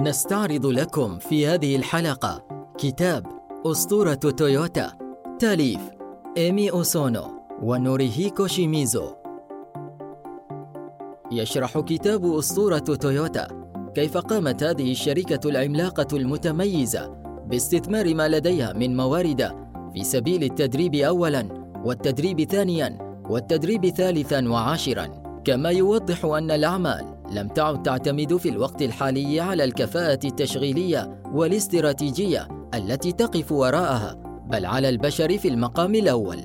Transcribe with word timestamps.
نستعرض 0.00 0.66
لكم 0.66 1.18
في 1.18 1.46
هذه 1.46 1.76
الحلقة 1.76 2.44
كتاب 2.78 3.26
أسطورة 3.66 4.14
تويوتا 4.14 4.92
تاليف 5.38 5.80
إيمي 6.36 6.70
أوسونو 6.70 7.24
ونوريهيكو 7.62 8.46
شيميزو 8.46 9.12
يشرح 11.32 11.80
كتاب 11.80 12.24
أسطورة 12.24 12.78
تويوتا 12.78 13.48
كيف 13.94 14.16
قامت 14.16 14.62
هذه 14.62 14.92
الشركة 14.92 15.48
العملاقة 15.48 16.16
المتميزة 16.16 17.08
باستثمار 17.46 18.14
ما 18.14 18.28
لديها 18.28 18.72
من 18.72 18.96
موارد 18.96 19.52
في 19.94 20.04
سبيل 20.04 20.42
التدريب 20.42 20.94
أولاً 20.94 21.48
والتدريب 21.84 22.44
ثانياً 22.44 22.98
والتدريب 23.30 23.88
ثالثاً 23.88 24.48
وعاشراً 24.48 25.06
كما 25.44 25.70
يوضح 25.70 26.24
أن 26.24 26.50
الأعمال 26.50 27.17
لم 27.32 27.48
تعد 27.48 27.82
تعتمد 27.82 28.36
في 28.36 28.48
الوقت 28.48 28.82
الحالي 28.82 29.40
على 29.40 29.64
الكفاءة 29.64 30.20
التشغيلية 30.24 31.22
والاستراتيجية 31.34 32.48
التي 32.74 33.12
تقف 33.12 33.52
وراءها 33.52 34.14
بل 34.50 34.66
على 34.66 34.88
البشر 34.88 35.38
في 35.38 35.48
المقام 35.48 35.94
الأول. 35.94 36.38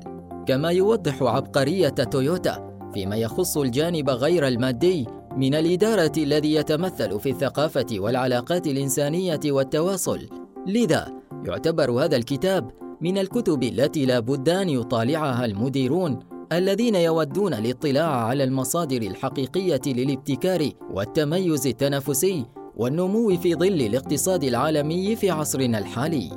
كما 0.46 0.70
يوضح 0.70 1.22
عبقرية 1.22 1.88
تويوتا 1.88 2.78
فيما 2.94 3.16
يخص 3.16 3.58
الجانب 3.58 4.10
غير 4.10 4.48
المادي 4.48 5.06
من 5.36 5.54
الإدارة 5.54 6.12
الذي 6.18 6.54
يتمثل 6.54 7.20
في 7.20 7.30
الثقافة 7.30 7.86
والعلاقات 7.92 8.66
الإنسانية 8.66 9.40
والتواصل. 9.46 10.28
لذا 10.66 11.12
يعتبر 11.44 11.90
هذا 11.90 12.16
الكتاب 12.16 12.70
من 13.00 13.18
الكتب 13.18 13.62
التي 13.62 14.06
لا 14.06 14.20
بد 14.20 14.48
أن 14.48 14.68
يطالعها 14.68 15.44
المديرون 15.44 16.18
الذين 16.52 16.94
يودون 16.94 17.54
الاطلاع 17.54 18.26
على 18.26 18.44
المصادر 18.44 19.02
الحقيقية 19.02 19.80
للابتكار 19.86 20.70
والتميز 20.90 21.66
التنافسي 21.66 22.44
والنمو 22.76 23.36
في 23.36 23.54
ظل 23.54 23.80
الاقتصاد 23.80 24.44
العالمي 24.44 25.16
في 25.16 25.30
عصرنا 25.30 25.78
الحالي. 25.78 26.30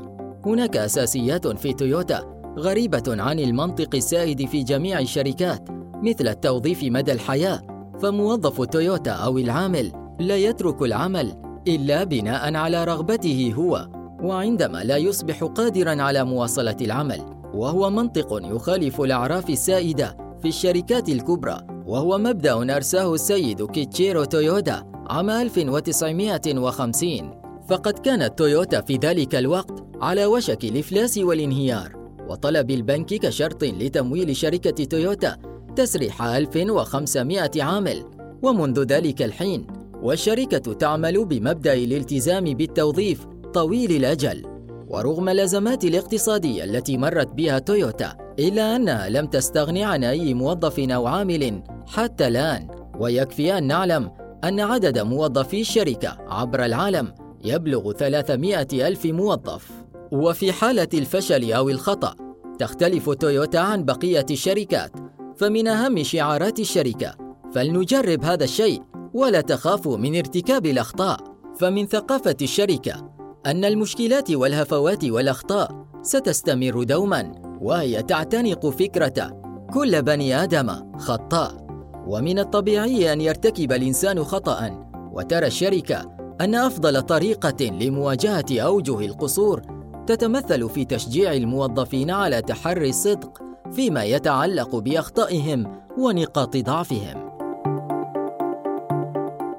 هناك 0.45 0.77
أساسيات 0.77 1.47
في 1.47 1.73
تويوتا 1.73 2.43
غريبة 2.57 3.03
عن 3.07 3.39
المنطق 3.39 3.95
السائد 3.95 4.45
في 4.45 4.63
جميع 4.63 4.99
الشركات 4.99 5.69
مثل 6.03 6.27
التوظيف 6.27 6.83
مدى 6.83 7.11
الحياة 7.11 7.61
فموظف 8.01 8.61
تويوتا 8.61 9.11
أو 9.11 9.37
العامل 9.37 9.91
لا 10.19 10.37
يترك 10.37 10.81
العمل 10.81 11.33
إلا 11.67 12.03
بناء 12.03 12.55
على 12.55 12.83
رغبته 12.83 13.53
هو 13.57 13.89
وعندما 14.23 14.83
لا 14.83 14.97
يصبح 14.97 15.43
قادرا 15.43 16.01
على 16.01 16.23
مواصلة 16.23 16.77
العمل. 16.81 17.36
وهو 17.53 17.89
منطق 17.89 18.39
يخالف 18.43 19.01
الأعراف 19.01 19.49
السائدة 19.49 20.17
في 20.41 20.47
الشركات 20.47 21.09
الكبرى 21.09 21.57
وهو 21.85 22.17
مبدأ 22.17 22.75
أرساه 22.75 23.13
السيد 23.13 23.65
كيتشيرو 23.65 24.23
تويودا 24.23 24.83
عام 25.09 25.29
1950 25.29 27.41
فقد 27.69 27.99
كانت 27.99 28.37
تويوتا 28.37 28.81
في 28.81 28.95
ذلك 28.95 29.35
الوقت 29.35 29.83
على 30.01 30.25
وشك 30.25 30.63
الإفلاس 30.63 31.17
والانهيار 31.17 31.97
وطلب 32.29 32.71
البنك 32.71 33.05
كشرط 33.05 33.63
لتمويل 33.63 34.35
شركة 34.35 34.83
تويوتا 34.83 35.37
تسريح 35.75 36.21
1500 36.21 37.49
عامل. 37.57 38.03
ومنذ 38.41 38.83
ذلك 38.83 39.21
الحين 39.21 39.67
والشركة 40.01 40.73
تعمل 40.73 41.25
بمبدأ 41.25 41.73
الالتزام 41.73 42.43
بالتوظيف 42.43 43.25
طويل 43.53 43.91
الأجل. 43.91 44.56
ورغم 44.89 45.29
الأزمات 45.29 45.83
الاقتصادية 45.83 46.63
التي 46.63 46.97
مرت 46.97 47.27
بها 47.27 47.59
تويوتا 47.59 48.17
إلا 48.39 48.75
أنها 48.75 49.09
لم 49.09 49.25
تستغني 49.25 49.83
عن 49.83 50.03
أي 50.03 50.33
موظف 50.33 50.79
أو 50.79 51.07
عامل 51.07 51.63
حتى 51.87 52.27
الآن. 52.27 52.67
ويكفي 52.99 53.57
أن 53.57 53.67
نعلم 53.67 54.11
أن 54.43 54.59
عدد 54.59 54.99
موظفي 54.99 55.61
الشركة 55.61 56.17
عبر 56.27 56.65
العالم 56.65 57.13
يبلغ 57.43 57.91
300 57.91 58.67
ألف 58.73 59.05
موظف. 59.05 59.71
وفي 60.11 60.51
حالة 60.51 60.87
الفشل 60.93 61.53
أو 61.53 61.69
الخطأ 61.69 62.15
تختلف 62.59 63.09
تويوتا 63.09 63.57
عن 63.57 63.85
بقية 63.85 64.25
الشركات. 64.31 64.91
فمن 65.37 65.67
أهم 65.67 66.03
شعارات 66.03 66.59
الشركة 66.59 67.15
فلنجرب 67.53 68.23
هذا 68.23 68.43
الشيء 68.43 68.81
ولا 69.13 69.41
تخافوا 69.41 69.97
من 69.97 70.15
ارتكاب 70.15 70.65
الأخطاء. 70.65 71.37
فمن 71.59 71.87
ثقافة 71.87 72.35
الشركة 72.41 73.16
أن 73.47 73.65
المشكلات 73.65 74.31
والهفوات 74.31 75.05
والأخطاء 75.05 75.85
ستستمر 76.01 76.83
دوما 76.83 77.31
وهي 77.61 78.03
تعتنق 78.03 78.69
فكرة 78.69 79.41
كل 79.73 80.01
بني 80.01 80.43
آدم 80.43 80.97
خطاء. 80.97 81.67
ومن 82.07 82.39
الطبيعي 82.39 83.13
أن 83.13 83.21
يرتكب 83.21 83.71
الإنسان 83.71 84.23
خطأ 84.23 84.87
وترى 85.11 85.47
الشركة 85.47 86.17
أن 86.41 86.55
أفضل 86.55 87.01
طريقة 87.01 87.65
لمواجهة 87.65 88.45
أوجه 88.51 89.05
القصور 89.05 89.61
تتمثل 90.07 90.69
في 90.69 90.85
تشجيع 90.85 91.33
الموظفين 91.33 92.11
على 92.11 92.41
تحري 92.41 92.89
الصدق 92.89 93.41
فيما 93.71 94.03
يتعلق 94.03 94.75
بأخطائهم 94.75 95.81
ونقاط 95.97 96.57
ضعفهم. 96.57 97.27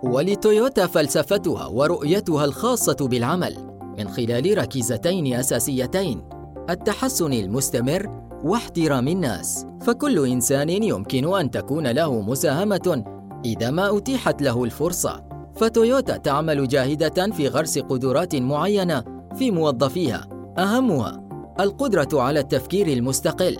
ولتويوتا 0.02 0.86
فلسفتها 0.86 1.66
ورؤيتها 1.66 2.44
الخاصة 2.44 2.96
بالعمل 3.00 3.67
من 3.98 4.08
خلال 4.08 4.58
ركيزتين 4.58 5.34
أساسيتين 5.34 6.22
التحسن 6.70 7.32
المستمر 7.32 8.28
واحترام 8.44 9.08
الناس. 9.08 9.66
فكل 9.80 10.26
إنسان 10.26 10.68
يمكن 10.68 11.34
أن 11.34 11.50
تكون 11.50 11.86
له 11.86 12.20
مساهمة 12.20 13.04
إذا 13.44 13.70
ما 13.70 13.98
أتيحت 13.98 14.42
له 14.42 14.64
الفرصة. 14.64 15.24
فتويوتا 15.54 16.16
تعمل 16.16 16.68
جاهدة 16.68 17.30
في 17.30 17.48
غرس 17.48 17.78
قدرات 17.78 18.36
معينة 18.36 19.04
في 19.38 19.50
موظفيها. 19.50 20.28
أهمها 20.58 21.28
القدرة 21.60 22.08
على 22.12 22.40
التفكير 22.40 22.86
المستقل. 22.86 23.56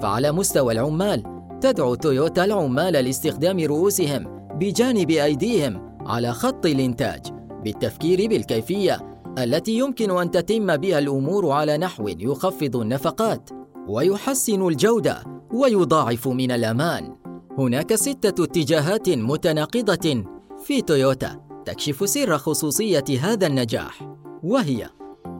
فعلى 0.00 0.32
مستوى 0.32 0.72
العمال 0.72 1.22
تدعو 1.60 1.94
تويوتا 1.94 2.44
العمال 2.44 2.92
لاستخدام 2.92 3.60
رؤوسهم 3.60 4.46
بجانب 4.54 5.10
أيديهم 5.10 5.96
على 6.00 6.32
خط 6.32 6.66
الإنتاج 6.66 7.20
بالتفكير 7.64 8.28
بالكيفية 8.28 9.11
التي 9.38 9.78
يمكن 9.78 10.10
أن 10.18 10.30
تتم 10.30 10.76
بها 10.76 10.98
الأمور 10.98 11.50
على 11.50 11.78
نحو 11.78 12.08
يخفض 12.08 12.76
النفقات 12.76 13.50
ويحسن 13.88 14.68
الجودة 14.68 15.24
ويضاعف 15.54 16.28
من 16.28 16.50
الأمان. 16.50 17.16
هناك 17.58 17.94
ستة 17.94 18.44
اتجاهات 18.44 19.08
متناقضة 19.08 20.24
في 20.64 20.82
تويوتا 20.82 21.40
تكشف 21.64 22.08
سر 22.08 22.38
خصوصية 22.38 23.04
هذا 23.20 23.46
النجاح 23.46 24.16
وهي 24.42 24.88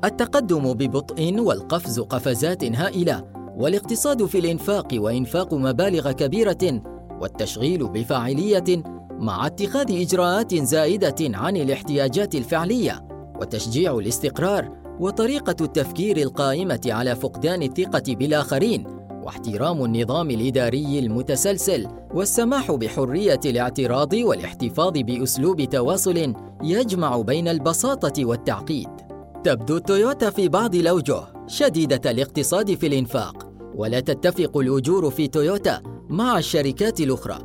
التقدم 0.05 0.73
ببطء 0.73 1.41
والقفز 1.41 2.01
قفزات 2.01 2.65
هائلة 2.65 3.25
والاقتصاد 3.57 4.25
في 4.25 4.39
الإنفاق 4.39 4.89
وإنفاق 4.95 5.55
مبالغ 5.55 6.13
كبيرة 6.13 6.83
والتشغيل 7.21 7.89
بفاعلية 7.89 8.83
مع 9.11 9.47
اتخاذ 9.47 10.01
إجراءات 10.01 10.55
زائدة 10.55 11.15
عن 11.21 11.57
الاحتياجات 11.57 12.35
الفعلية. 12.35 13.12
وتشجيع 13.43 13.99
الاستقرار 13.99 14.73
وطريقة 15.01 15.57
التفكير 15.61 16.17
القائمة 16.17 16.81
على 16.87 17.17
فقدان 17.17 17.63
الثقة 17.63 18.03
بالآخرين 18.09 18.87
واحترام 19.23 19.85
النظام 19.85 20.31
الإداري 20.31 20.99
المتسلسل 20.99 21.89
والسماح 22.15 22.73
بحرية 22.73 23.41
الاعتراض 23.45 24.13
والاحتفاظ 24.13 24.93
بأسلوب 24.93 25.65
تواصل 25.65 26.35
يجمع 26.63 27.21
بين 27.21 27.49
البساطة 27.49 28.25
والتعقيد. 28.25 28.89
تبدو 29.45 29.79
تويوتا 29.79 30.31
في 30.31 30.49
بعض 30.49 30.75
الاوجه 30.75 31.23
شديدة 31.47 32.11
الاقتصاد 32.11 32.75
في 32.75 32.87
الإنفاق 32.87 33.53
ولا 33.75 34.01
تتفق 34.01 34.59
الأجور 34.59 35.11
في 35.11 35.29
تويوتا 35.29 35.83
مع 36.09 36.39
الشركات 36.39 37.01
الأخرى 37.01 37.39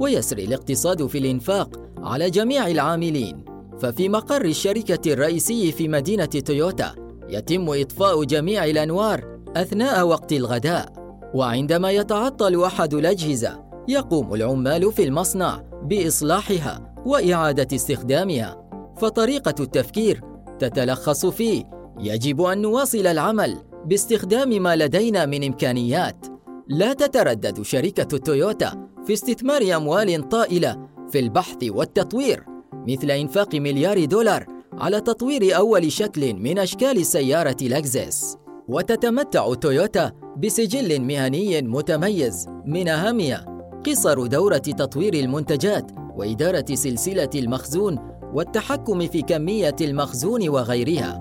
ويسري 0.00 0.44
الاقتصاد 0.44 1.06
في 1.06 1.18
الإنفاق 1.18 1.80
على 1.98 2.30
جميع 2.30 2.66
العاملين. 2.66 3.53
ففي 3.84 4.08
مقر 4.08 4.44
الشركة 4.44 5.12
الرئيسي 5.12 5.72
في 5.72 5.88
مدينة 5.88 6.24
تويوتا 6.24 6.94
يتم 7.28 7.70
إطفاء 7.70 8.24
جميع 8.24 8.64
الأنوار 8.64 9.40
أثناء 9.56 10.06
وقت 10.06 10.32
الغداء. 10.32 10.92
وعندما 11.34 11.90
يتعطل 11.90 12.64
أحد 12.64 12.94
الأجهزة 12.94 13.64
يقوم 13.88 14.34
العمال 14.34 14.92
في 14.92 15.04
المصنع 15.04 15.62
بإصلاحها 15.82 16.94
وإعادة 17.06 17.76
استخدامها. 17.76 18.68
فطريقة 18.96 19.54
التفكير 19.60 20.20
تتلخص 20.58 21.26
في 21.26 21.64
يجب 22.00 22.40
أن 22.42 22.62
نواصل 22.62 23.06
العمل 23.06 23.56
باستخدام 23.86 24.62
ما 24.62 24.76
لدينا 24.76 25.26
من 25.26 25.44
إمكانيات. 25.44 26.26
لا 26.68 26.92
تتردد 26.92 27.62
شركة 27.62 28.18
تويوتا 28.18 28.88
في 29.06 29.12
استثمار 29.12 29.76
أموال 29.76 30.28
طائلة 30.28 30.88
في 31.10 31.18
البحث 31.18 31.58
والتطوير. 31.62 32.53
مثل 32.88 33.10
إنفاق 33.10 33.54
مليار 33.54 34.04
دولار 34.04 34.46
على 34.72 35.00
تطوير 35.00 35.56
أول 35.56 35.92
شكل 35.92 36.34
من 36.34 36.58
أشكال 36.58 37.06
سيارة 37.06 37.56
لكزس 37.62 38.36
وتتمتع 38.68 39.54
تويوتا 39.54 40.12
بسجل 40.36 41.00
مهني 41.02 41.62
متميز 41.62 42.46
من 42.66 42.88
أهمها 42.88 43.54
قصر 43.86 44.26
دورة 44.26 44.56
تطوير 44.56 45.14
المنتجات 45.14 45.90
وإدارة 46.16 46.74
سلسلة 46.74 47.30
المخزون 47.34 47.98
والتحكم 48.34 49.06
في 49.06 49.22
كمية 49.22 49.76
المخزون 49.80 50.48
وغيرها. 50.48 51.20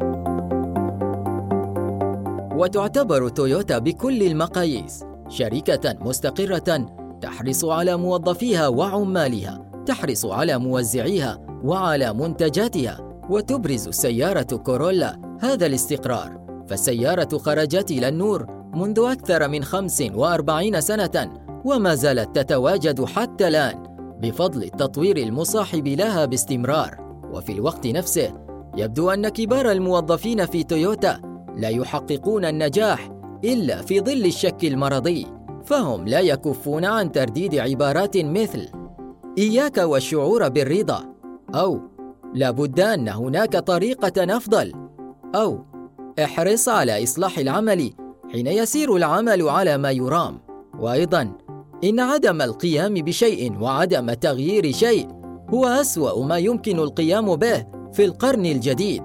وتعتبر 2.56 3.30
تويوتا 3.30 3.77
بكل 3.77 4.24
المقاييس 4.24 5.04
شركة 5.30 5.95
مستقرة 6.01 6.86
تحرص 7.21 7.65
على 7.65 7.98
موظفيها 7.98 8.68
وعمالها، 8.68 9.71
تحرص 9.86 10.25
على 10.25 10.57
موزعيها 10.57 11.52
وعلى 11.63 12.13
منتجاتها، 12.13 13.19
وتبرز 13.30 13.89
سيارة 13.89 14.57
كورولا 14.57 15.38
هذا 15.42 15.65
الاستقرار، 15.65 16.63
فالسيارة 16.69 17.38
خرجت 17.38 17.92
إلى 17.92 18.07
النور 18.07 18.48
منذ 18.74 19.00
أكثر 19.00 19.48
من 19.48 19.63
45 19.63 20.81
سنة 20.81 21.31
وما 21.65 21.95
زالت 21.95 22.39
تتواجد 22.39 23.06
حتى 23.06 23.48
الآن 23.48 23.83
بفضل 24.21 24.63
التطوير 24.63 25.18
المصاحب 25.18 25.88
لها 25.88 26.25
باستمرار. 26.25 27.04
وفي 27.33 27.51
الوقت 27.51 27.88
نفسه 27.88 28.33
يبدو 28.77 29.10
أن 29.10 29.30
كبار 29.30 29.71
الموظفين 29.71 30.45
في 30.45 30.63
تويوتا 30.63 31.21
لا 31.56 31.69
يحققون 31.69 32.45
النجاح 32.45 33.10
إلا 33.44 33.81
في 33.81 34.00
ظل 34.00 34.25
الشك 34.25 34.63
المرضي 34.63 35.27
فهم 35.65 36.07
لا 36.07 36.19
يكفون 36.19 36.86
عن 36.86 37.12
ترديد 37.12 37.56
عبارات 37.56 38.18
مثل 38.18 38.68
إياك 39.38 39.77
والشعور 39.77 40.50
بالرضا 40.50 41.12
أو 41.55 41.81
لابد 42.33 42.79
أن 42.79 43.09
هناك 43.09 43.57
طريقة 43.57 44.38
أفضل. 44.38 44.73
أو 45.35 45.65
احرص 46.23 46.69
على 46.69 47.03
إصلاح 47.03 47.38
العمل 47.38 47.94
حين 48.31 48.47
يسير 48.47 48.95
العمل 48.95 49.50
على 49.50 49.77
ما 49.77 49.91
يرام. 49.91 50.39
وأيضا 50.79 51.31
إن 51.83 52.00
عدم 52.00 52.41
القيام 52.41 52.94
بشيء 52.94 53.59
وعدم 53.59 54.13
تغيير 54.13 54.71
شيء 54.71 55.07
هو 55.53 55.65
أسوأ 55.65 56.25
ما 56.25 56.38
يمكن 56.38 56.79
القيام 56.79 57.35
به 57.35 57.65
في 57.94 58.05
القرن 58.05 58.45
الجديد. 58.45 59.03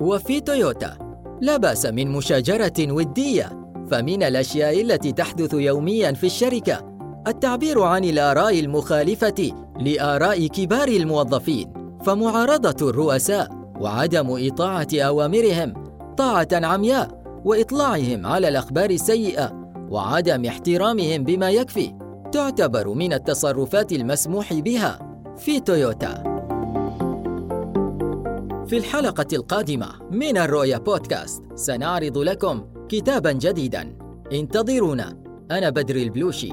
وفي 0.00 0.40
تويوتا 0.40 0.98
لا 1.40 1.56
بأس 1.56 1.86
من 1.86 2.08
مشاجرة 2.12 2.92
ودية 2.92 3.60
فمن 3.90 4.22
الأشياء 4.22 4.80
التي 4.80 5.12
تحدث 5.12 5.54
يوميا 5.54 6.12
في 6.12 6.26
الشركة 6.26 6.96
التعبير 7.26 7.82
عن 7.82 8.04
الآراء 8.04 8.60
المخالفة 8.60 9.69
لآراء 9.80 10.46
كبار 10.46 10.88
الموظفين 10.88 11.72
فمعارضة 12.04 12.88
الرؤساء 12.90 13.48
وعدم 13.80 14.46
إطاعة 14.46 14.88
أوامرهم 14.94 15.74
طاعة 16.16 16.48
عمياء 16.52 17.20
وإطلاعهم 17.44 18.26
على 18.26 18.48
الأخبار 18.48 18.90
السيئة 18.90 19.52
وعدم 19.90 20.44
احترامهم 20.44 21.24
بما 21.24 21.50
يكفي 21.50 21.94
تعتبر 22.32 22.88
من 22.88 23.12
التصرفات 23.12 23.92
المسموح 23.92 24.54
بها 24.54 24.98
في 25.36 25.60
تويوتا. 25.60 26.22
في 28.66 28.78
الحلقة 28.78 29.26
القادمة 29.32 29.86
من 30.10 30.38
الرؤيا 30.38 30.78
بودكاست 30.78 31.42
سنعرض 31.54 32.18
لكم 32.18 32.64
كتابا 32.88 33.32
جديدا. 33.32 33.96
انتظرونا. 34.32 35.16
أنا 35.50 35.70
بدر 35.70 35.96
البلوشي. 35.96 36.52